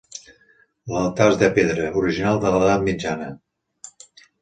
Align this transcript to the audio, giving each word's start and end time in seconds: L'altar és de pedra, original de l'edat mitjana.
L'altar 0.93 1.27
és 1.35 1.37
de 1.43 1.51
pedra, 1.59 1.91
original 2.03 2.43
de 2.47 2.57
l'edat 2.59 2.91
mitjana. 2.91 3.33